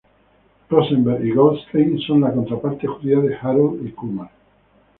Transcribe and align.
Rosenberg 0.67 1.23
y 1.23 1.29
Goldstein 1.31 1.99
son 1.99 2.21
la 2.21 2.33
contraparte 2.33 2.87
judía 2.87 3.19
de 3.19 3.35
Harold 3.35 3.85
y 3.85 3.91
Kumar. 3.91 4.31